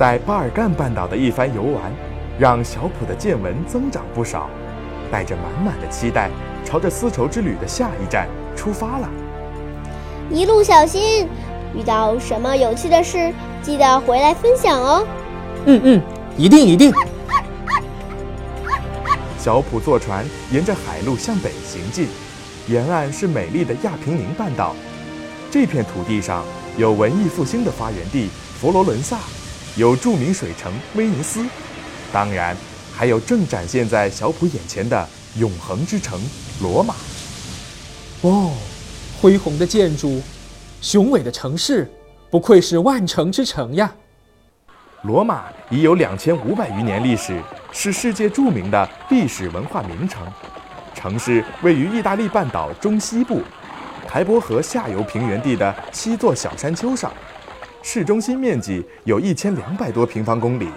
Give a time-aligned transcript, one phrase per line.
[0.00, 1.92] 在巴尔干半岛的一番游玩，
[2.38, 4.48] 让小普的见闻增长不少，
[5.12, 6.30] 带着满满的期待，
[6.64, 8.26] 朝着丝绸之旅的下一站
[8.56, 9.06] 出发了。
[10.30, 11.28] 一路小心，
[11.76, 15.06] 遇到什么有趣的事，记得回来分享哦。
[15.66, 16.02] 嗯嗯，
[16.34, 16.90] 一定一定。
[19.36, 22.08] 小普坐船沿着海路向北行进，
[22.68, 24.74] 沿岸是美丽的亚平宁半岛。
[25.50, 26.42] 这片土地上
[26.78, 29.18] 有文艺复兴的发源地佛罗伦萨，
[29.80, 31.42] 有著名水城威尼斯，
[32.12, 32.54] 当然
[32.94, 35.08] 还有正展现在小普眼前的
[35.38, 36.20] 永恒之城
[36.60, 36.94] 罗马。
[38.20, 38.52] 哦，
[39.18, 40.20] 恢宏的建筑，
[40.82, 41.90] 雄伟的城市，
[42.30, 43.90] 不愧是万城之城呀！
[45.04, 50.22] 罗马已有两千五百余年历史，是世界著名的历史文化名城。
[50.94, 53.40] 城市位于意大利半岛中西部，
[54.06, 57.10] 台伯河下游平原地的七座小山丘上。
[57.82, 60.68] 市中心面积有一千两百多平方公里，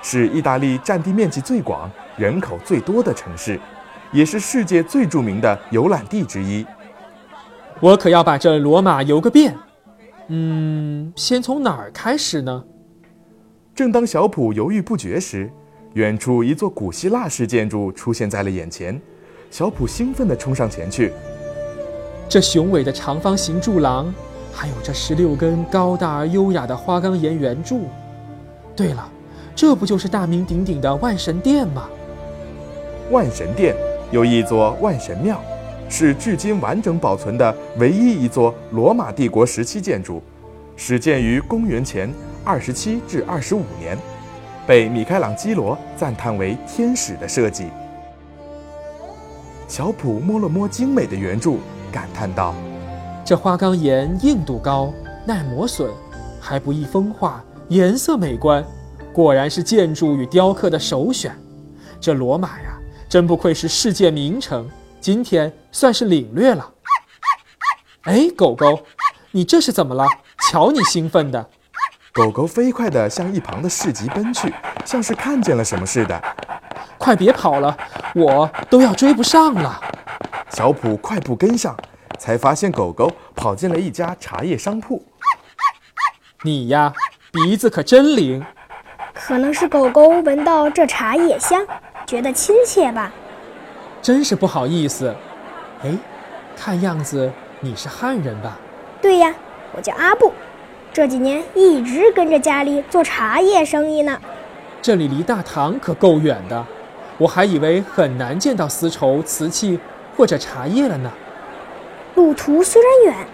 [0.00, 3.58] 是意大利占地面积最广、人口最多的城市，
[4.12, 6.64] 也是世界最著名的游览地之一。
[7.80, 9.56] 我可要把这罗马游个遍。
[10.28, 12.64] 嗯，先从哪儿开始呢？
[13.74, 15.50] 正当小普犹豫不决时，
[15.94, 19.00] 远处一座古希腊式建筑出现在了眼前。
[19.50, 21.12] 小普兴奋地冲上前去。
[22.28, 24.14] 这雄伟的长方形柱廊，
[24.52, 27.88] 还有这十六根高大而优雅的花岗岩圆柱。
[28.76, 29.08] 对了，
[29.56, 31.88] 这不就是大名鼎鼎的万神殿吗？
[33.10, 33.74] 万神殿
[34.10, 35.40] 有一座万神庙，
[35.88, 40.22] 是至今完整保存的唯一一座罗马帝国时期建筑，
[40.76, 42.12] 始建于公元前。
[42.44, 43.96] 二十七至二十五年，
[44.66, 47.66] 被米开朗基罗赞叹为天使的设计。
[49.68, 51.60] 小普摸了摸精美的圆柱，
[51.92, 52.52] 感叹道
[53.24, 54.92] ：“这花岗岩硬度高，
[55.24, 55.88] 耐磨损，
[56.40, 58.64] 还不易风化，颜色美观，
[59.12, 61.32] 果然是建筑与雕刻的首选。
[62.00, 62.76] 这罗马呀，
[63.08, 64.68] 真不愧是世界名城，
[65.00, 66.68] 今天算是领略了。”
[68.02, 68.80] 哎，狗狗，
[69.30, 70.04] 你这是怎么了？
[70.50, 71.48] 瞧你兴奋的！
[72.12, 74.52] 狗狗飞快地向一旁的市集奔去，
[74.84, 76.20] 像是看见了什么似的。
[76.98, 77.76] 快别跑了，
[78.16, 79.80] 我都要追不上了。
[80.50, 81.76] 小普快步跟上，
[82.22, 85.02] 才发现狗狗跑进了一家茶叶商铺。
[86.44, 86.92] 你呀，
[87.32, 88.40] 鼻子可真灵。
[89.12, 91.66] 可能是狗狗闻到这茶叶香，
[92.06, 93.12] 觉得亲切吧。
[94.00, 95.12] 真是不好意思。
[95.82, 95.90] 哎，
[96.56, 97.28] 看样子
[97.58, 98.56] 你是汉人吧？
[99.00, 99.34] 对呀，
[99.74, 100.32] 我叫阿布。
[100.92, 104.16] 这几年一直跟着家里做茶叶生意呢。
[104.80, 106.64] 这里离大唐可够远的，
[107.18, 109.80] 我还以为很难见到丝绸、瓷器
[110.16, 111.10] 或者茶叶了呢。
[112.14, 113.26] 路途虽然远，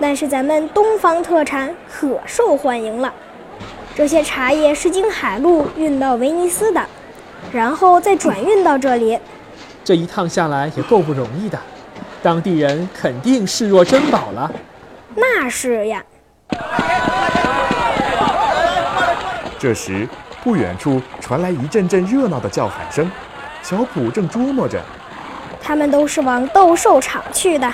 [0.00, 3.12] 但是咱们东方特产可受欢迎了。
[3.94, 6.84] 这些茶叶是经海路运到威尼斯的，
[7.52, 9.18] 然后再转运到这里。
[9.84, 11.58] 这一趟下来也够不容易的，
[12.22, 14.50] 当地人肯定视若珍宝了。
[15.14, 16.02] 那是呀。
[19.58, 20.06] 这时，
[20.42, 23.10] 不远处传来一阵阵热闹的叫喊声。
[23.62, 24.80] 小普正琢磨着，
[25.62, 27.72] 他们都是往斗兽场去的。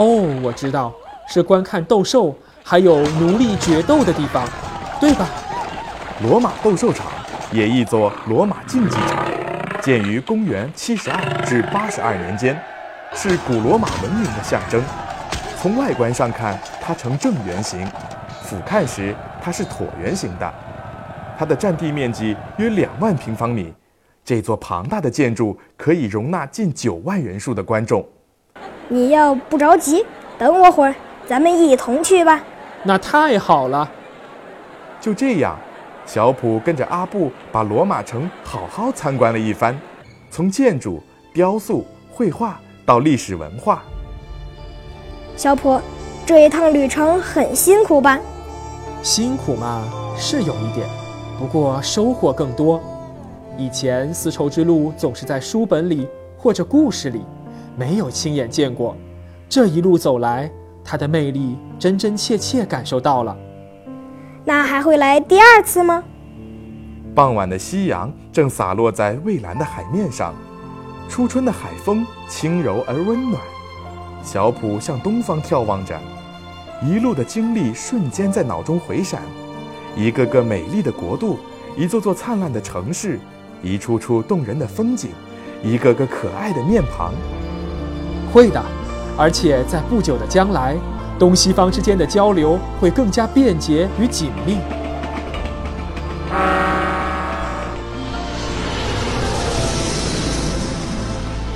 [0.00, 0.90] 哦，我知道，
[1.28, 2.34] 是观看斗兽，
[2.64, 4.48] 还有奴隶决斗的地方，
[4.98, 5.28] 对吧？
[6.22, 7.12] 罗马斗兽场
[7.52, 9.30] 也译作罗马竞技场，
[9.82, 12.58] 建于公元七十二至八十二年间，
[13.12, 14.82] 是古罗马文明的象征。
[15.58, 17.86] 从外观上看，它呈正圆形；
[18.42, 20.50] 俯瞰时，它是椭圆形的。
[21.36, 23.70] 它的占地面积约两万平方米，
[24.24, 28.02] 这座庞大的建筑可以容纳近九万人数的观众。
[28.92, 30.04] 你要不着急，
[30.36, 30.92] 等我会儿，
[31.24, 32.42] 咱们一同去吧。
[32.82, 33.88] 那太好了。
[35.00, 35.56] 就这样，
[36.04, 39.78] 小普跟着阿布把罗马城好好参观了一番，
[40.28, 41.00] 从建筑、
[41.32, 43.80] 雕塑、绘画到历史文化。
[45.36, 45.80] 小普，
[46.26, 48.18] 这一趟旅程很辛苦吧？
[49.00, 49.84] 辛苦嘛，
[50.16, 50.84] 是有一点。
[51.38, 52.82] 不过收获更多。
[53.56, 57.24] 以前丝绸之路总是在书本里或者故事里，
[57.76, 58.96] 没有亲眼见过。
[59.48, 60.50] 这一路走来，
[60.84, 63.36] 他的魅力真真切切感受到了。
[64.44, 66.02] 那还会来第二次吗？
[67.14, 70.32] 傍晚的夕阳正洒落在蔚蓝的海面上，
[71.08, 73.42] 初春的海风轻柔而温暖。
[74.22, 75.98] 小普向东方眺望着，
[76.82, 79.20] 一路的经历瞬间在脑中回闪。
[79.96, 81.38] 一个个美丽的国度，
[81.76, 83.18] 一座座灿烂的城市，
[83.62, 85.10] 一处处动人的风景，
[85.64, 87.12] 一个个可爱的面庞。
[88.32, 88.62] 会的
[89.16, 90.76] 而且在不久的将来
[91.18, 94.56] 东西方之间的交流会更加便捷与紧密。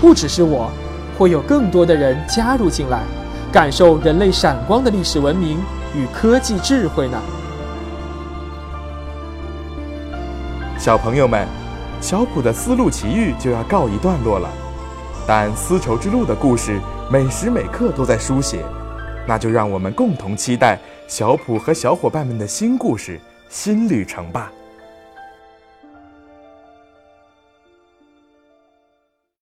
[0.01, 0.71] 不只是我
[1.19, 3.03] 会有更多的人加入进来
[3.51, 5.59] 感受人类闪光的历史文明
[5.97, 7.19] 与科技智慧呢。
[10.79, 11.49] 小朋友们
[12.03, 14.64] 小普的丝路奇遇就要告一段落了。
[15.27, 16.79] 但丝绸之路的故事
[17.11, 18.63] 每时每刻都在书写，
[19.27, 20.79] 那就让我们共同期待
[21.09, 23.19] 小普和小伙伴们的新故事、
[23.49, 24.53] 新旅程吧。